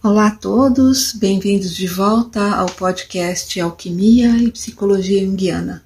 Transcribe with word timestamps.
Olá 0.00 0.28
a 0.28 0.30
todos, 0.30 1.12
bem-vindos 1.12 1.74
de 1.74 1.88
volta 1.88 2.54
ao 2.54 2.66
podcast 2.66 3.60
Alquimia 3.60 4.28
e 4.36 4.52
Psicologia 4.52 5.26
Junguiana. 5.26 5.82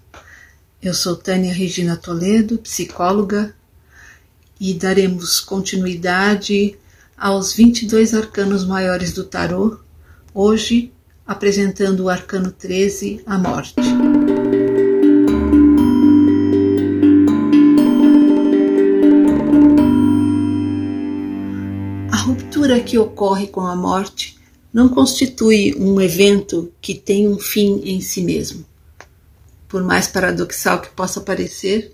Eu 0.83 0.92
sou 0.92 1.17
Tânia 1.17 1.50
Regina 1.50 1.96
Toledo, 1.96 2.59
psicóloga, 2.59 3.54
e 4.61 4.75
daremos 4.75 5.40
continuidade 5.40 6.77
aos 7.17 7.54
22 7.54 8.12
arcanos 8.12 8.67
maiores 8.67 9.14
do 9.14 9.25
tarô, 9.25 9.79
hoje 10.35 10.92
apresentando 11.26 12.01
o 12.01 12.10
arcano 12.10 12.53
13, 12.53 13.22
a 13.24 13.38
morte. 13.38 13.81
Ruptura 22.73 22.80
que 22.80 22.98
ocorre 22.98 23.47
com 23.47 23.61
a 23.61 23.77
morte 23.77 24.39
não 24.73 24.89
constitui 24.89 25.75
um 25.79 26.01
evento 26.01 26.73
que 26.80 26.95
tem 26.95 27.29
um 27.29 27.39
fim 27.39 27.83
em 27.85 28.01
si 28.01 28.23
mesmo. 28.23 28.65
Por 29.69 29.83
mais 29.83 30.07
paradoxal 30.07 30.80
que 30.80 30.91
possa 30.91 31.21
parecer, 31.21 31.93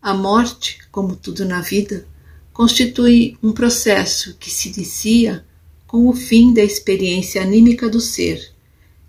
a 0.00 0.14
morte, 0.14 0.78
como 0.92 1.16
tudo 1.16 1.44
na 1.44 1.60
vida, 1.60 2.06
constitui 2.52 3.36
um 3.42 3.52
processo 3.52 4.36
que 4.38 4.50
se 4.50 4.68
inicia 4.68 5.44
com 5.86 6.08
o 6.08 6.12
fim 6.12 6.54
da 6.54 6.62
experiência 6.62 7.42
anímica 7.42 7.88
do 7.88 8.00
ser, 8.00 8.52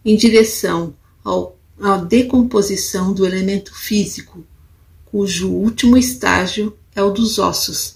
em 0.03 0.15
direção 0.15 0.95
ao, 1.23 1.55
à 1.79 1.97
decomposição 1.97 3.13
do 3.13 3.25
elemento 3.25 3.75
físico, 3.75 4.43
cujo 5.05 5.49
último 5.49 5.95
estágio 5.95 6.75
é 6.95 7.03
o 7.03 7.11
dos 7.11 7.37
ossos, 7.37 7.95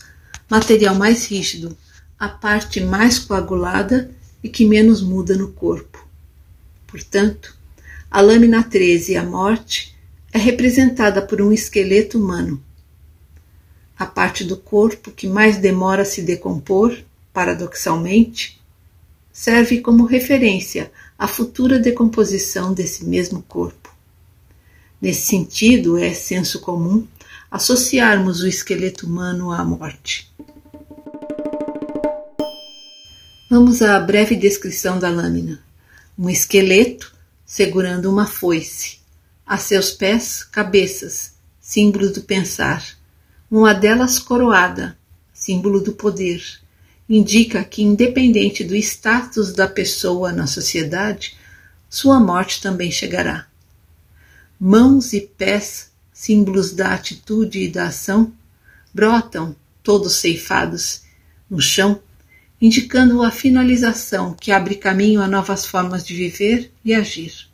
material 0.49 0.93
mais 0.93 1.25
rígido, 1.25 1.75
a 2.19 2.29
parte 2.29 2.81
mais 2.81 3.19
coagulada 3.19 4.11
e 4.43 4.49
que 4.49 4.65
menos 4.65 5.01
muda 5.01 5.35
no 5.35 5.51
corpo. 5.51 6.07
Portanto, 6.87 7.57
a 8.09 8.21
lâmina 8.21 8.63
13, 8.63 9.17
a 9.17 9.23
morte, 9.23 9.95
é 10.31 10.37
representada 10.37 11.21
por 11.21 11.41
um 11.41 11.51
esqueleto 11.51 12.17
humano. 12.17 12.63
A 13.97 14.05
parte 14.05 14.43
do 14.43 14.57
corpo 14.57 15.11
que 15.11 15.27
mais 15.27 15.57
demora 15.57 16.03
a 16.03 16.05
se 16.05 16.21
decompor, 16.21 16.97
paradoxalmente, 17.33 18.61
serve 19.31 19.81
como 19.81 20.05
referência 20.05 20.91
à 21.17 21.27
futura 21.27 21.79
decomposição 21.79 22.73
desse 22.73 23.03
mesmo 23.05 23.41
corpo. 23.41 23.93
Nesse 25.01 25.27
sentido, 25.27 25.97
é 25.97 26.13
senso 26.13 26.61
comum 26.61 27.05
associarmos 27.51 28.41
o 28.41 28.47
esqueleto 28.47 29.05
humano 29.05 29.51
à 29.51 29.63
morte. 29.63 30.31
Vamos 33.47 33.83
à 33.83 33.99
breve 33.99 34.35
descrição 34.35 34.97
da 34.97 35.07
lâmina. 35.07 35.63
Um 36.17 36.27
esqueleto 36.31 37.13
segurando 37.45 38.11
uma 38.11 38.25
foice. 38.25 38.97
A 39.45 39.55
seus 39.55 39.91
pés, 39.91 40.43
cabeças, 40.43 41.35
símbolo 41.61 42.11
do 42.11 42.23
pensar. 42.23 42.83
Uma 43.49 43.71
delas 43.71 44.17
coroada, 44.17 44.97
símbolo 45.31 45.79
do 45.79 45.93
poder. 45.93 46.43
Indica 47.07 47.63
que, 47.63 47.83
independente 47.83 48.63
do 48.63 48.75
status 48.75 49.53
da 49.53 49.67
pessoa 49.67 50.31
na 50.31 50.47
sociedade, 50.47 51.37
sua 51.87 52.19
morte 52.19 52.59
também 52.59 52.89
chegará. 52.89 53.45
Mãos 54.59 55.13
e 55.13 55.21
pés, 55.21 55.91
símbolos 56.11 56.71
da 56.71 56.95
atitude 56.95 57.59
e 57.59 57.67
da 57.67 57.89
ação, 57.89 58.33
brotam, 58.91 59.55
todos 59.83 60.15
ceifados, 60.15 61.03
no 61.47 61.61
chão 61.61 62.01
indicando 62.61 63.21
a 63.21 63.31
finalização 63.31 64.33
que 64.33 64.51
abre 64.51 64.75
caminho 64.75 65.21
a 65.21 65.27
novas 65.27 65.65
formas 65.65 66.05
de 66.05 66.15
viver 66.15 66.71
e 66.83 66.93
agir. 66.93 67.49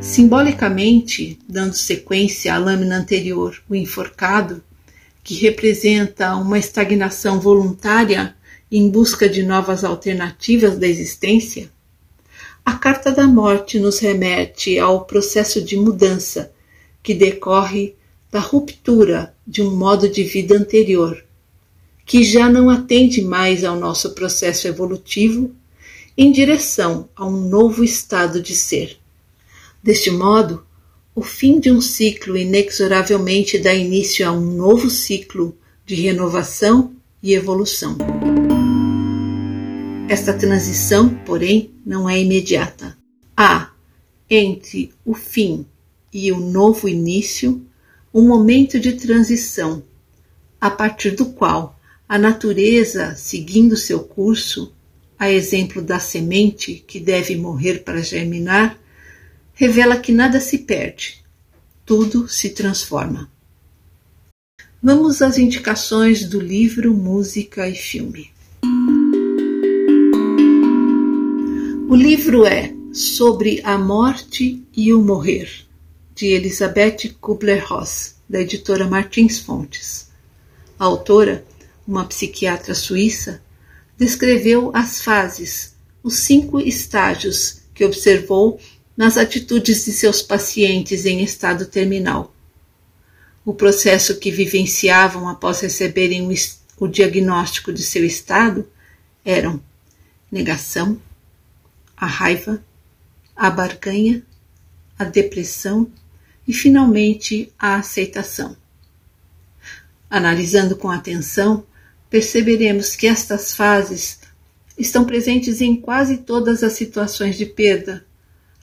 Simbolicamente, 0.00 1.38
dando 1.48 1.74
sequência 1.74 2.54
à 2.54 2.58
lâmina 2.58 2.96
anterior, 2.96 3.60
o 3.68 3.74
enforcado, 3.74 4.62
que 5.22 5.34
representa 5.34 6.36
uma 6.36 6.58
estagnação 6.58 7.40
voluntária 7.40 8.34
em 8.70 8.88
busca 8.88 9.28
de 9.28 9.42
novas 9.42 9.84
alternativas 9.84 10.78
da 10.78 10.86
existência, 10.86 11.70
a 12.64 12.74
carta 12.74 13.12
da 13.12 13.26
morte 13.26 13.78
nos 13.78 13.98
remete 13.98 14.78
ao 14.78 15.04
processo 15.04 15.62
de 15.62 15.76
mudança 15.76 16.52
que 17.02 17.14
decorre 17.14 17.94
da 18.30 18.40
ruptura 18.40 19.34
de 19.46 19.62
um 19.62 19.76
modo 19.76 20.08
de 20.08 20.24
vida 20.24 20.56
anterior 20.56 21.25
que 22.06 22.22
já 22.22 22.48
não 22.48 22.70
atende 22.70 23.20
mais 23.20 23.64
ao 23.64 23.76
nosso 23.76 24.14
processo 24.14 24.68
evolutivo 24.68 25.50
em 26.16 26.30
direção 26.30 27.08
a 27.16 27.26
um 27.26 27.48
novo 27.48 27.82
estado 27.82 28.40
de 28.40 28.54
ser. 28.54 28.96
Deste 29.82 30.10
modo, 30.12 30.64
o 31.14 31.20
fim 31.20 31.58
de 31.58 31.70
um 31.70 31.80
ciclo 31.80 32.36
inexoravelmente 32.36 33.58
dá 33.58 33.74
início 33.74 34.26
a 34.26 34.30
um 34.30 34.40
novo 34.40 34.88
ciclo 34.88 35.58
de 35.84 35.96
renovação 35.96 36.92
e 37.20 37.34
evolução. 37.34 37.98
Esta 40.08 40.32
transição, 40.32 41.08
porém, 41.26 41.72
não 41.84 42.08
é 42.08 42.20
imediata. 42.20 42.96
Há, 43.36 43.72
entre 44.30 44.92
o 45.04 45.12
fim 45.12 45.66
e 46.12 46.30
o 46.30 46.38
novo 46.38 46.88
início, 46.88 47.60
um 48.14 48.28
momento 48.28 48.78
de 48.78 48.92
transição, 48.92 49.82
a 50.60 50.70
partir 50.70 51.10
do 51.10 51.26
qual 51.26 51.75
a 52.08 52.18
natureza, 52.18 53.14
seguindo 53.16 53.76
seu 53.76 54.00
curso, 54.00 54.72
a 55.18 55.30
exemplo 55.30 55.82
da 55.82 55.98
semente 55.98 56.84
que 56.86 57.00
deve 57.00 57.34
morrer 57.36 57.82
para 57.82 58.02
germinar, 58.02 58.78
revela 59.54 59.96
que 59.96 60.12
nada 60.12 60.38
se 60.38 60.58
perde, 60.58 61.24
tudo 61.84 62.28
se 62.28 62.50
transforma. 62.50 63.30
Vamos 64.82 65.20
às 65.20 65.36
indicações 65.36 66.28
do 66.28 66.38
livro, 66.38 66.94
música 66.94 67.68
e 67.68 67.74
filme. 67.74 68.30
O 71.88 71.94
livro 71.94 72.44
é 72.44 72.72
Sobre 72.92 73.60
a 73.64 73.76
Morte 73.78 74.62
e 74.76 74.92
o 74.92 75.02
Morrer, 75.02 75.50
de 76.14 76.26
Elizabeth 76.26 77.14
Kubler-Ross, 77.20 78.16
da 78.28 78.40
editora 78.40 78.86
Martins 78.86 79.38
Fontes. 79.38 80.10
A 80.78 80.84
autora 80.84 81.44
uma 81.86 82.04
psiquiatra 82.04 82.74
suíça, 82.74 83.42
descreveu 83.96 84.70
as 84.74 85.00
fases, 85.00 85.74
os 86.02 86.18
cinco 86.20 86.60
estágios 86.60 87.62
que 87.74 87.84
observou 87.84 88.60
nas 88.96 89.16
atitudes 89.16 89.84
de 89.84 89.92
seus 89.92 90.22
pacientes 90.22 91.04
em 91.04 91.22
estado 91.22 91.66
terminal. 91.66 92.34
O 93.44 93.54
processo 93.54 94.18
que 94.18 94.30
vivenciavam 94.30 95.28
após 95.28 95.60
receberem 95.60 96.28
o 96.78 96.88
diagnóstico 96.88 97.72
de 97.72 97.82
seu 97.82 98.04
estado 98.04 98.68
eram 99.24 99.62
negação, 100.30 101.00
a 101.96 102.06
raiva, 102.06 102.62
a 103.34 103.50
barganha, 103.50 104.22
a 104.98 105.04
depressão 105.04 105.90
e, 106.46 106.52
finalmente, 106.52 107.52
a 107.58 107.76
aceitação. 107.76 108.56
Analisando 110.08 110.76
com 110.76 110.90
atenção, 110.90 111.64
perceberemos 112.08 112.94
que 112.94 113.06
estas 113.06 113.54
fases 113.54 114.20
estão 114.78 115.04
presentes 115.04 115.60
em 115.60 115.76
quase 115.76 116.18
todas 116.18 116.62
as 116.62 116.74
situações 116.74 117.36
de 117.36 117.46
perda, 117.46 118.04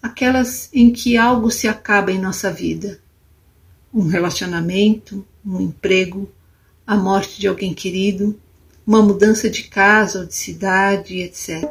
aquelas 0.02 0.70
em 0.74 0.92
que 0.92 1.18
algo 1.18 1.50
se 1.50 1.68
acaba 1.68 2.12
em 2.12 2.20
nossa 2.20 2.52
vida. 2.52 3.00
Um 3.94 4.08
relacionamento, 4.08 5.26
um 5.46 5.60
emprego, 5.62 6.32
a 6.86 6.96
morte 6.96 7.40
de 7.40 7.48
alguém 7.48 7.74
querido, 7.74 8.40
uma 8.86 9.02
mudança 9.02 9.50
de 9.50 9.64
casa 9.64 10.20
ou 10.20 10.26
de 10.26 10.36
cidade, 10.36 11.20
etc. 11.20 11.64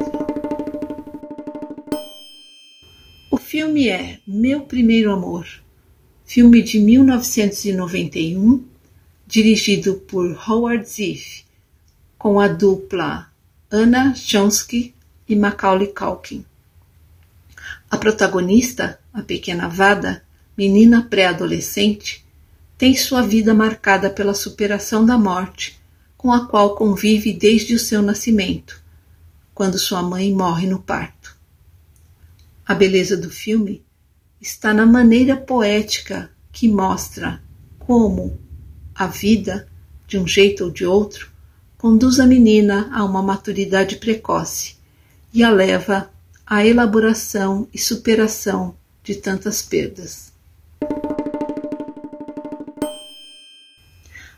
O 3.30 3.36
filme 3.36 3.88
é 3.88 4.18
Meu 4.26 4.62
Primeiro 4.62 5.12
Amor, 5.12 5.46
filme 6.24 6.62
de 6.62 6.78
1991, 6.78 8.64
dirigido 9.26 9.94
por 9.94 10.38
Howard 10.48 10.88
Ziff 10.88 11.44
com 12.22 12.38
a 12.38 12.46
dupla 12.46 13.26
Anna 13.68 14.14
Chomsky 14.14 14.94
e 15.28 15.34
Macaulay 15.34 15.88
Culkin. 15.88 16.46
A 17.90 17.96
protagonista, 17.96 19.00
a 19.12 19.22
pequena 19.22 19.66
Vada, 19.66 20.22
menina 20.56 21.02
pré-adolescente, 21.02 22.24
tem 22.78 22.94
sua 22.94 23.22
vida 23.22 23.52
marcada 23.52 24.08
pela 24.08 24.34
superação 24.34 25.04
da 25.04 25.18
morte, 25.18 25.82
com 26.16 26.32
a 26.32 26.46
qual 26.46 26.76
convive 26.76 27.32
desde 27.32 27.74
o 27.74 27.78
seu 27.80 28.00
nascimento, 28.00 28.80
quando 29.52 29.76
sua 29.76 30.00
mãe 30.00 30.32
morre 30.32 30.68
no 30.68 30.80
parto. 30.80 31.36
A 32.64 32.72
beleza 32.72 33.16
do 33.16 33.30
filme 33.30 33.82
está 34.40 34.72
na 34.72 34.86
maneira 34.86 35.36
poética 35.36 36.30
que 36.52 36.68
mostra 36.68 37.42
como 37.80 38.38
a 38.94 39.08
vida, 39.08 39.66
de 40.06 40.16
um 40.16 40.28
jeito 40.28 40.62
ou 40.62 40.70
de 40.70 40.86
outro, 40.86 41.31
conduz 41.82 42.20
a 42.20 42.26
menina 42.28 42.88
a 42.92 43.04
uma 43.04 43.20
maturidade 43.20 43.96
precoce 43.96 44.76
e 45.34 45.42
a 45.42 45.50
leva 45.50 46.08
à 46.46 46.64
elaboração 46.64 47.66
e 47.74 47.78
superação 47.78 48.76
de 49.02 49.16
tantas 49.16 49.62
perdas. 49.62 50.32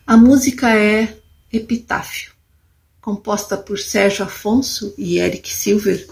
A 0.07 0.17
música 0.17 0.75
é 0.75 1.19
Epitáfio, 1.53 2.33
composta 3.03 3.59
por 3.59 3.79
Sérgio 3.79 4.25
Afonso 4.25 4.95
e 4.97 5.19
Eric 5.19 5.53
Silver, 5.53 6.09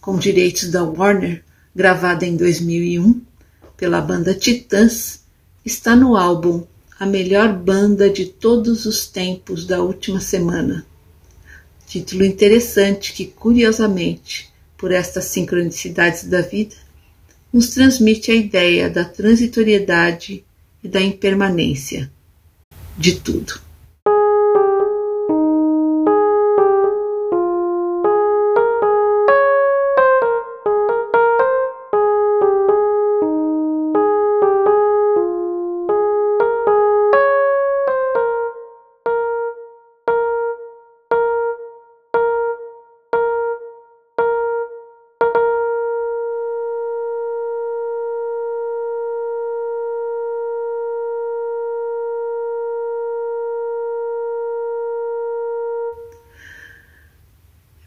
com 0.00 0.16
direitos 0.16 0.70
da 0.70 0.84
Warner, 0.84 1.42
gravada 1.74 2.24
em 2.24 2.36
2001 2.36 3.20
pela 3.76 4.00
banda 4.00 4.32
Titãs, 4.32 5.22
está 5.64 5.96
no 5.96 6.16
álbum 6.16 6.64
A 6.98 7.04
Melhor 7.04 7.52
Banda 7.52 8.08
de 8.08 8.24
Todos 8.24 8.86
os 8.86 9.06
Tempos 9.06 9.66
da 9.66 9.82
Última 9.82 10.18
Semana. 10.18 10.86
Título 11.86 12.24
interessante 12.24 13.12
que, 13.12 13.26
curiosamente, 13.26 14.50
por 14.78 14.90
estas 14.90 15.26
sincronicidades 15.26 16.24
da 16.24 16.40
vida, 16.40 16.74
nos 17.52 17.68
transmite 17.68 18.30
a 18.30 18.34
ideia 18.34 18.88
da 18.88 19.04
transitoriedade 19.04 20.42
e 20.82 20.88
da 20.88 21.02
impermanência 21.02 22.10
de 22.96 23.16
tudo. 23.16 23.65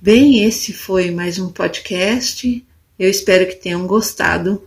Bem, 0.01 0.45
esse 0.45 0.71
foi 0.71 1.11
mais 1.11 1.37
um 1.39 1.49
podcast. 1.49 2.65
Eu 2.97 3.09
espero 3.09 3.45
que 3.45 3.55
tenham 3.55 3.85
gostado. 3.85 4.63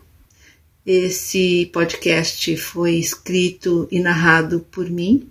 Esse 0.85 1.71
podcast 1.73 2.55
foi 2.59 2.97
escrito 2.97 3.89
e 3.91 3.99
narrado 3.99 4.61
por 4.71 4.91
mim 4.91 5.31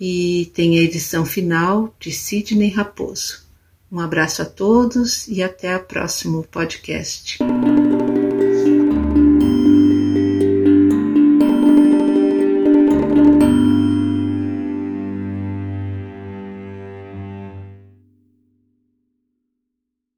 e 0.00 0.50
tem 0.54 0.76
a 0.76 0.82
edição 0.82 1.24
final 1.24 1.94
de 2.00 2.10
Sidney 2.10 2.70
Raposo. 2.70 3.46
Um 3.92 4.00
abraço 4.00 4.42
a 4.42 4.44
todos 4.44 5.28
e 5.28 5.40
até 5.40 5.76
o 5.76 5.84
próximo 5.84 6.42
podcast. 6.50 7.38